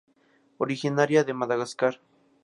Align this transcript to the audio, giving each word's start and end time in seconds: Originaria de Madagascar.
Originaria 0.57 1.23
de 1.23 1.35
Madagascar. 1.41 1.93